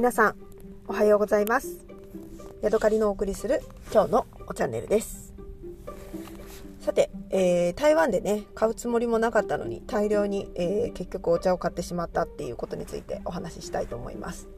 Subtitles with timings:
[0.00, 0.34] 皆さん
[0.88, 1.84] おはようございます。
[2.62, 3.60] ヤドカリのお送りする
[3.92, 5.34] 今日のおチャンネルです。
[6.80, 14.48] さて、えー、台湾でね買うつもりもなかったのに大量に、えー、結局お茶を買ってしまったっていうことについてお話ししたいと思います、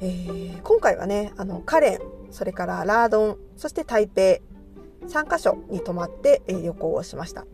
[0.00, 2.00] えー、今回はねあのカレン
[2.32, 4.40] それからラードンそして台北
[5.06, 7.46] 3カ所に泊まって、え旅行をしました。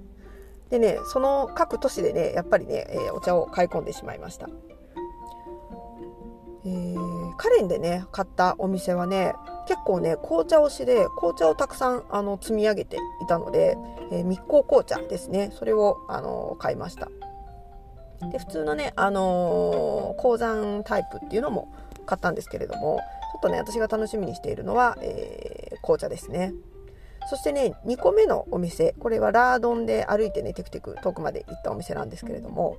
[0.71, 4.48] でねその各都市でねやっぱりね、えお茶を買い込んでしまいました。
[6.67, 9.35] えー、カレンでね買ったお店はね
[9.68, 13.77] 結構ね紅茶推しで紅茶をたくさんあの積み上げていたので、
[14.11, 15.50] えー、密航紅茶ですね。
[15.53, 17.09] それをあの買いました。
[18.31, 21.68] で普通のね、あのー、鉱山タイプっていうのも
[22.07, 23.01] 買ったんですけれども
[23.32, 26.54] ちょっとね私が楽しみにしているのは、えー、紅茶ですね。
[27.26, 32.77] そしてね2個目のお店これはラードンで歩いてねテクテク遠くまで行ったお店なんですけれども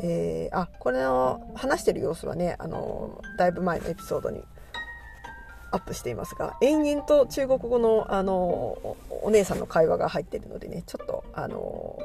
[0.00, 4.42] えー、あこれの話してる様子はねあのだいぶ前のエピソードに
[5.72, 11.98] アップしていますが延々と中国語のあのお姉さんの会話が入ってるのでねちょっとあの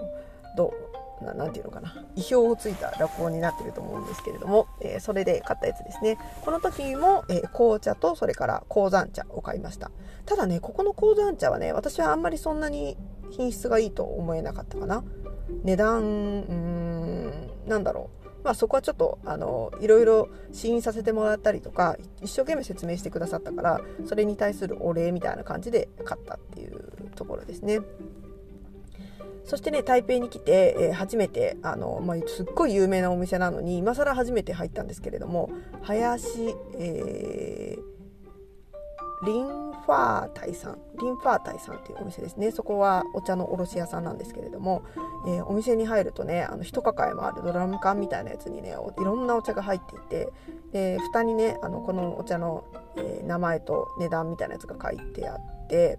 [0.57, 0.73] ど
[1.21, 6.17] うななんていうのかな意表をついた落語になってると思うんですけれども、えー、それで買ったやつですね。
[6.43, 9.91] この時も、えー、紅茶とそれから鉱山茶を買いました。
[10.25, 12.97] ただねここの鉱山茶はね私はあんまりそんなに
[13.29, 15.03] 品質がいいと思えなかったかな。
[15.63, 16.80] 値段うん
[17.67, 27.79] なんだろうまあ、そこはちょっとあのいろいろ試飲させてもらったりとか一生懸命説明してくださったからそれに対するお礼みたいな感じで買ったっていうところですね。
[29.43, 35.49] そしてね台北に来て、えー、初めてあの、まあ、すっごい有名なお店なのに今更初めて入ったんですけれども
[35.81, 42.51] 林、えー、リンファータイさんリンファータイさんっていうお店ですね。
[42.51, 44.83] そこはお茶の卸屋さんなんですけれども、
[45.27, 50.31] えー、お店に入るとねあの一抱えもあるドラム缶みたいなやつにねいろんなお茶が入っていて
[50.71, 52.63] で蓋にねあのこのお茶の、
[52.95, 55.97] えー、名前と値段みたいなやつが書いてあって、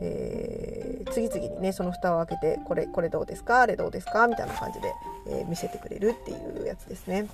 [0.00, 3.62] えー、次々にねその蓋を開けてこれこれどうですか？
[3.62, 4.26] あれどうですか？
[4.26, 4.92] みたいな感じで、
[5.28, 7.22] え見せてくれるっていうやつですね。
[7.22, 7.28] で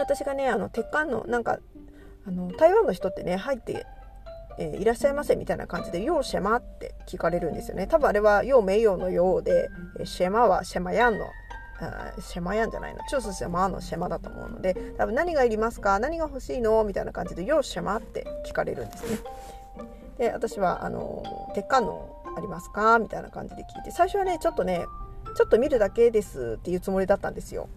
[0.00, 1.58] 私がねあの鉄管のなんか
[2.26, 3.86] あの台湾の人ってね入って
[4.58, 7.86] えー、いらっしゃいませみたいな感じで、ようシェマって聞かれるんですよね。
[7.86, 9.70] 多分あれは、よう名誉のようで、
[10.04, 11.26] シェマはシェマヤンの、
[12.20, 19.18] シェマヤンじゃないの、チュースシェマのシェマだと思うので、多分何がいりますか何が欲しいのみたいな感じで、ようシェマって聞かれるんですね。
[20.18, 21.22] で、私は、あの、
[21.54, 24.84] 鉄管のありますかみたいな感じで聞いて、最初はね、ちょっとね、
[25.36, 27.68] ちょっと見るだけですっていうつもりだったんですよ。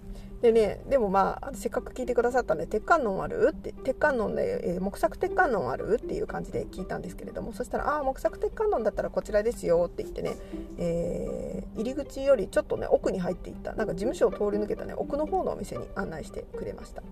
[0.41, 3.49] でね、でもまあ、せっかく聞いてくださったんで、鉄観音ある？
[3.51, 5.99] って、鉄観音で、えー、木作鉄観音ある？
[6.03, 10.37] っていう感じで聞いたんですけれども、そしたら、ああ、木作鉄観音だったらこちらですよって言ってね、
[10.79, 17.03] えー、入り口よりちょっとね、奥に入っていった、なんか事務所を通り抜けたね、奥の方のお店に案内してくれました。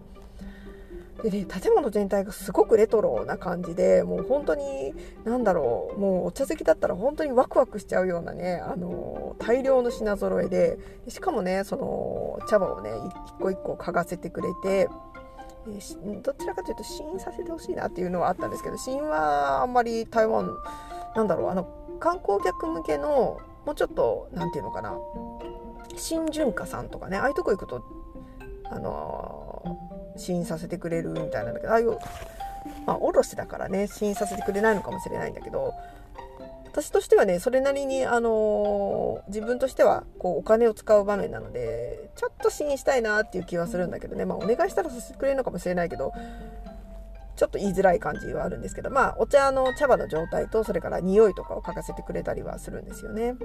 [1.23, 4.93] でね建物全体がすごくレトロな感じでもう本当に
[5.25, 10.77] 何だろうもうお茶好きだったら本当にワクワクしちゃうようなねあの大量の品揃えで
[11.07, 12.91] しかもねその茶葉をね
[13.27, 14.89] 一個一個嗅がせてくれて
[16.23, 20.49] どちらかというと試飲させてほしいなっていうのはあったんですけど試飲はあんまり台湾
[21.15, 24.97] なんだろうあの観光客向けのもうちょっと何て言うのかな
[25.95, 27.83] 新純歌さんとかねああいうとこ行くと
[28.71, 31.97] あの試飲させてくれるみたいなんだけどああいう
[32.85, 35.73] まあおろしだからね試飲させてくれないのかもしれないんだけど
[36.71, 46.13] 私としてはねそれなりに、あのー、自分としてはこうお金を使う場面なのでちょっと試飲したいなっていう気はするんだけどね、まあ、お願いしたらさせてくれるのかもしれないけど
[47.39, 53.35] ちょっと言いづらい感じはあるんですけどまあお茶の茶葉の状態とそれから匂いとかを嗅がせてくれたりはするんですよね。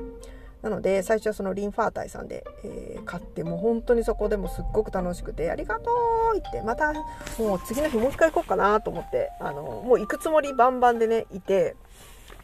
[0.63, 5.91] なので最初はそのリンファータイさんで、えー、買ってもう本当にそこでもすっごく楽しくてありがと
[6.35, 6.93] うってまた
[7.39, 11.77] もう次の日もう一回行こうかなと思ってあのもう行くつもりバンバンでねいて、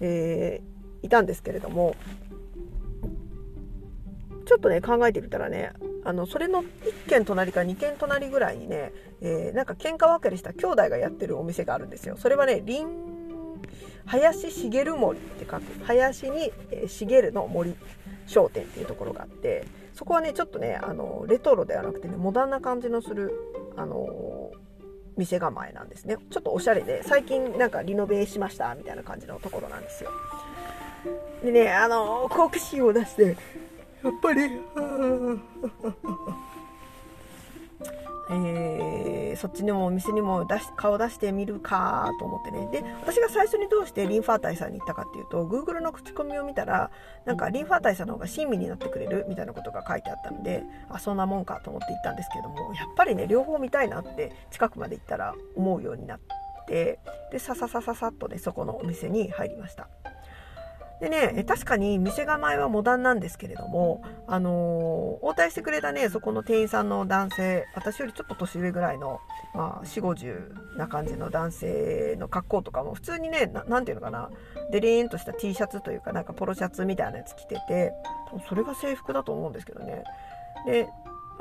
[0.01, 1.97] えー、いたんですけれども
[4.45, 5.73] ちょっとね考えてみたらね
[6.05, 12.17] あのそれの1軒隣か2軒隣ぐらいにね、えー、なんか喧嘩別れした兄弟がやってるお店があるんですよ。
[12.17, 13.11] それはねリン
[14.07, 17.77] 林茂森って書く林に、えー、茂の森
[18.27, 23.33] 商店っていうところがあってそこはねちょっとねあのレトロではなくてねモダンな感じのする
[23.77, 24.51] あの
[25.17, 30.11] 店構えなんですねちょっとおしゃれで最近なんかリノベーしましたみたいな感じのところなんですよ
[31.45, 33.37] でねあの好奇心を出して
[34.03, 34.43] やっぱり。
[38.33, 42.69] えー、そっちにもお店にも出し顔出してみるかと思ってね。
[42.71, 46.93] で私が最初にどうしてリンファー大佐に行ったかっていうと Google の口コミを見たら
[47.25, 56.21] なんかリンファー大佐の方が親身になってくれるみたいなことが書いてあったのであそんなもんかと思って行ったんですけどもやっぱりね両方見たいなって近くまで行ったら思うようになっ
[56.69, 57.01] て
[57.33, 59.89] でさささささっとねそこのお店に入りました。
[61.01, 69.19] でね、確かに店構えはモダンなんですけれども、あのー、応対してくれたね、そこの店員さんの男性、私よりちょっと年上ぐらいの、
[69.55, 74.31] まあ、4、50な感じの男性の格好とかも、普通にね、なんていうのかな、
[74.73, 77.93] デリーンとした T シャツというか、なんかポロシャツみたいなやつ着てて、
[78.47, 80.05] それが制服だと思うんですけどね。
[80.67, 80.87] で、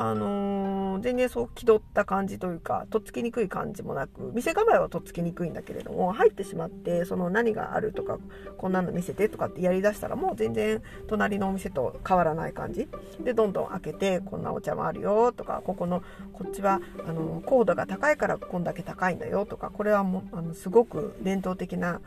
[0.01, 8.17] あのー、全然そう気取った感じというかとっつきにくい感じもなく店構えはとっつきにくいんだけれども入ってしまってその何があるとか
[8.57, 12.87] こんなの見せてとかってやりだしたらもう全然隣のお店と変わらない感じ。
[13.19, 16.01] でどんどん開けてこんなお茶もあるよとかここの
[16.31, 21.99] こっちはあの高度が高いからこんだけ高いんだよとかこれはもうあのすごく伝統的な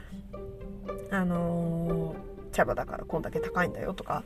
[1.11, 4.25] あのー、茶葉だからこんだけ高いんだよとか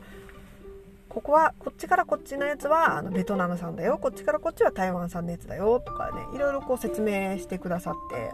[1.17, 3.97] ここはこっちからこっちのやつはあのベトナム産だよ。
[3.97, 5.79] こっちからこっちは台湾産のやつだよ。
[5.79, 8.31] とかねいろいろこう説明してくださって。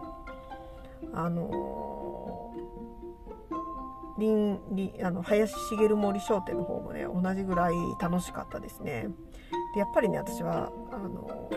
[1.13, 9.07] あのー、林林あの林茂森商店の方もね同じぐらい楽しかったですね。
[9.75, 11.49] でやっぱりね私はあの、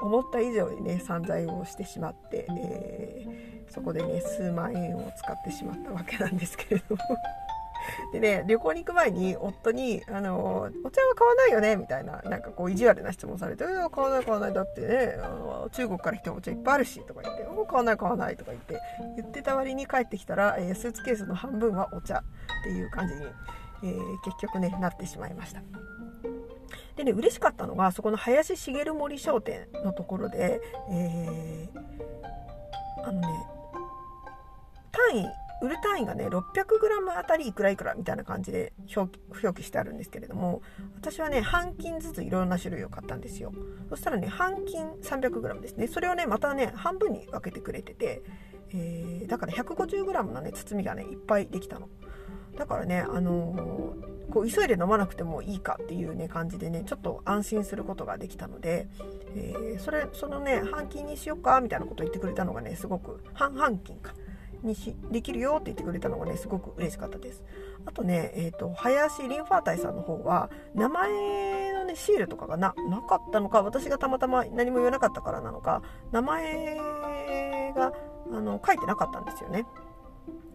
[0.00, 7.02] 思った以上にね散財をしてしまって、えー、そこでね数万円を使ってしまったわけなんですけれども。
[8.12, 14.52] でね、旅行に行く前に夫に、あの、お茶は買わないよねみたいな、なんかこう意地悪な質問されて、いや、買わない買わない。
[14.52, 18.80] だってね、あの中国から来たお茶いっぱいあるし、とか言って、買わない買わないとか言って、
[19.16, 22.20] 言ってた割に帰ってきたら、えー、スーツケースの半分はお茶っ
[22.64, 23.22] ていう感じに、
[23.84, 25.62] えー、結局ね、なってしまいました。
[26.96, 30.60] でね、嬉しかったのが、そこの林茂森商店のところで、
[30.90, 33.26] えー、あのね、
[34.92, 39.18] 単位売る単位がね 600g あたりいくらいくらみたいな感じで表
[39.54, 40.60] 記してあるんですけれども
[40.96, 43.52] 私はね半斤ずついろんな種類を買ったんですよ。
[43.88, 45.86] そしたらね半斤 300g ですね。
[45.86, 48.22] それをねまたね半分に分けてくれてて、
[48.70, 51.88] えー、だから 150g のね包みがねいっぱいできたの。
[52.58, 58.86] だからねあのー、こう急いで飲まなくてもいいかっていうね感じでねちょっと安心することができたので、
[59.34, 64.14] えー、それそのね半斤にしようかみたいなことを言ってくれたのがねすごく半々金か。
[64.64, 67.42] にしできるよって言ってくれたのがねすごく嬉しかったです。
[67.86, 75.82] あとね、えーと、林リンファータイさんの方は名前のねシールとかがななかったのか私がたまたま何も言わなかったからなのか
[76.12, 76.76] 名前
[77.76, 77.92] が
[78.32, 79.66] あの書いてなかったんですよね。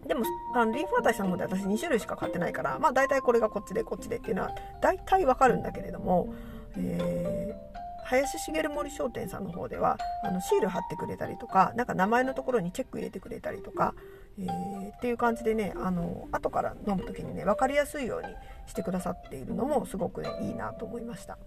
[0.06, 0.24] でも
[0.54, 4.50] あのリンファータイさんの方で私2種類しか買ってないからまあ大体これがこっちでこっちでっていうのは
[4.82, 6.34] 大体わかるんだけれども、
[6.76, 7.79] えー
[8.10, 13.94] 林茂森商店さんの方ではあのシール貼ってくれたりとかなんか名前のところにチェック入れてくれたりとか、
[14.36, 18.34] えー、っていう感じでねあの後から飲む時にね分かりやすいように
[18.66, 21.38] してくださっているのもすごくねいいなと思いました。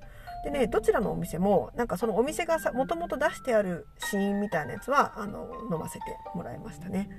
[0.45, 7.09] でねどちらのお店もなんかそのお店がもともと出してあるシーンみたいなやつはあの飲ませてもらいましたね。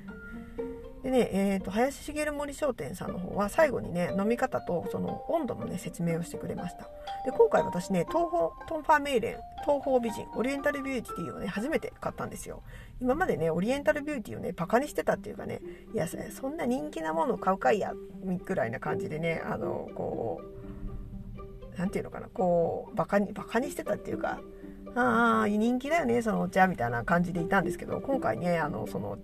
[1.04, 6.88] でね、えーと、林茂森商店さんの方は最後にね飲み方とその温度のね説明をしてくれました。
[7.26, 9.36] で今回私ね東方トンファーメイレン
[9.66, 12.62] 東方美人オリエンタルビューティーをね初めて買ったんですよ。
[13.02, 15.60] 今までねオリエンタルビューティーをねバカにしてたっていうかね
[15.92, 17.92] いやそんな人気なものを買うかいや
[18.46, 20.54] ぐらいな感じでねあのこう
[21.76, 24.40] 何て言うのかなこうバカにバカにしてたっていうか
[24.94, 29.18] ああ人気だよねそのお茶みたいな感じでいたんですけど今回ねあのその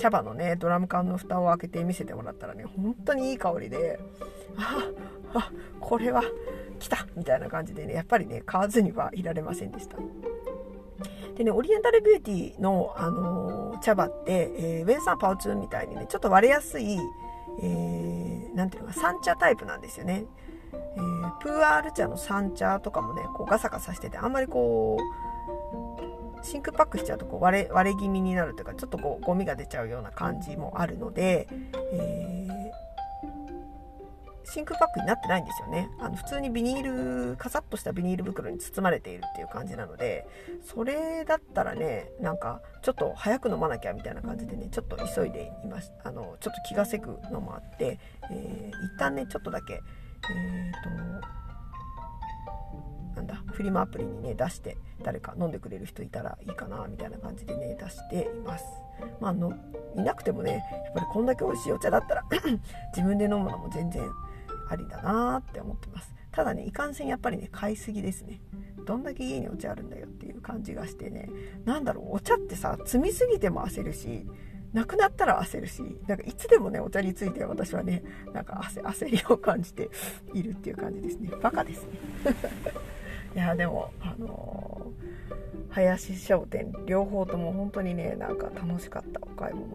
[0.00, 4.00] 茶葉のねドラム缶の蓋を開けて見せてもらったらね本当にいい香りで
[4.56, 4.78] あ
[5.34, 6.22] あこれは
[6.78, 9.98] 来たみたいな感じでねやっぱりね買わずにはいられませんでした。
[11.36, 16.98] でねオリエンタルビューティーの、あのー、茶葉って、えー、ウェンサーパオツーみたいにねちょっと割れやすい
[17.62, 20.24] えー、ていうのか三茶タイプなんですよね、
[20.72, 25.29] えー、プーアール茶の三茶とかもねこうガサガサしててあんまりこう
[26.42, 31.48] シンクパックしちゃうとこう割れ割れ気味になるというかちょっとこうゴミが出ちゃうような感じもあるので、
[31.92, 35.90] えー、シンクパックになってないんですよね。
[36.00, 40.26] あの普通にビニールカサッとしたビニール袋に包まれているっていう感じなので
[40.64, 47.98] それだったらねなんかちょっと早く飲まなきゃみたいな感じでねちょっと急いでいましあのちょっと気がせくのもあって、
[48.30, 51.26] えー、一旦ねちょっとだけえっ、ー、と
[53.60, 58.64] フリマアプリにね出して誰か飲んでくれる人いたらいいかなみたいな感じでね出しています。
[59.20, 59.52] まあの
[59.96, 62.24] いなくてもねやっぱりこんだけ美味しいお茶だったら
[62.96, 64.02] 自分で飲むのも全然
[64.70, 66.14] ありだなって思ってます。
[66.32, 68.40] ただねいかんせんやっぱりね買いすぎですね。
[68.86, 71.28] どんだけ家にお茶あるんだよっていう感じがしてね
[71.66, 74.26] 何だろうお茶ってさ積みすぎても焦るし
[74.72, 78.02] なくなったら焦るしなんかいつでもねお茶について私はね
[78.32, 79.90] なんか焦りを感じて
[80.32, 81.30] いるっていう感じですね。
[81.42, 81.90] バカですね。
[83.34, 89.74] いやでもあのー、林商店両方とも本当にねなんか楽しかったお買い物。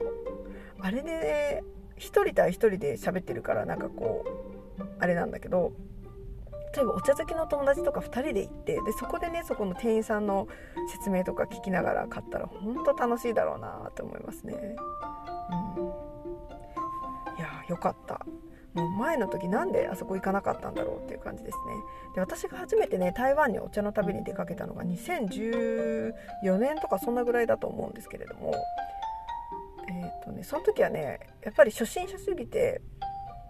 [0.82, 1.64] あれで、ね、
[1.98, 4.26] 1人対1人で喋ってるからなんかこ
[4.80, 5.72] うあれなんだけど
[6.76, 10.50] 例えばお茶好きの友達とか2人で行ってでそこでねそこの店員さんの
[10.92, 14.76] 説明とか聞きながら買ったら本当楽しいだろうなと思いますね。
[15.78, 15.86] うん、
[17.38, 18.26] いやよかった。
[18.76, 21.74] もう前の時なんであそこ行かなかったんだろうっていう感じですね。
[22.14, 26.14] で私が初めてね台湾にお茶の旅に出かけたのが2014
[26.58, 28.54] 年とかそんなぐらいだと思うんですけれども
[29.88, 32.82] えっ、ー、とねその時はねやっぱり初心者すぎて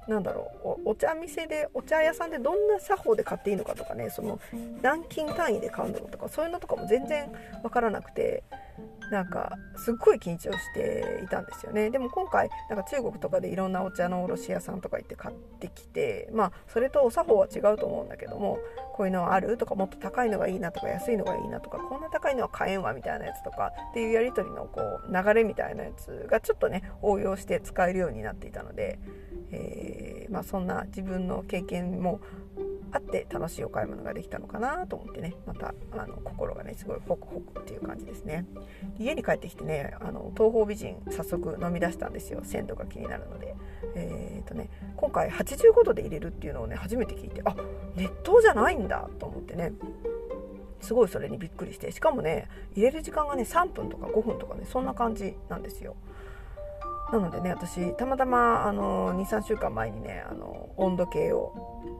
[0.08, 0.51] なんだろ
[0.86, 4.39] うお茶店でお茶屋さんでどんな作法で買っていいのかとかねその
[4.82, 7.32] 何金単位で買うのとかそういうのとかも全然
[7.63, 8.44] 分からなくて
[9.12, 11.90] なんかすっごい緊張していたんですよね。
[11.90, 18.60] でも今回なんか中国とかでいろんなお茶の卸屋さんとか行って買ってきてまあそれとお作法は違うと思うんだけども
[18.94, 29.00] こういうのはあるとかもっと高いのがいいなとか安いのがいいなとかこんな高いのは買えんわみたいなやつとかっていうやり取りのこう流れみたいなやつがちょっとね応用して使えるようになっていたので、
[29.52, 32.20] えー、まあ、そんな自分の経験も
[32.96, 38.46] あって楽しいお買い物ができたのかなと思ってねまたあの心がねすごいホクホクっていう感じですね。
[38.98, 42.40] 家に帰ってきてねあの東方美人早速飲み出したんですよ。
[42.44, 43.54] 鮮度が気になるので。
[43.98, 47.56] えーとね、今回85度で入れるっていうのをね初めて聞いてあ
[47.96, 49.74] 熱湯じゃないんだと思ってね。
[50.82, 51.92] すごいそれにびっくりして。
[51.92, 55.96] しかもね入れる時間がね3分とか5分とかねそんな感じなんですよ。
[57.12, 61.54] なのでね私たまたまあの23週間前にねあの温度計を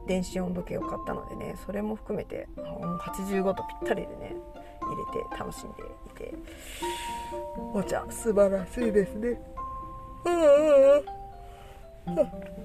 [0.06, 4.36] 電子温度計を買ったのでねそれも含めて85度ぴったりでね
[4.80, 6.34] 入れて楽しんでいて
[7.72, 9.40] お茶素晴らしいですね
[10.24, 10.44] うんう
[12.14, 12.56] んうん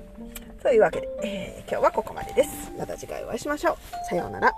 [0.62, 2.72] というわけで、えー、今日はここまでです。
[2.78, 3.78] また次回お会いしましょう。
[4.08, 4.54] さようなら。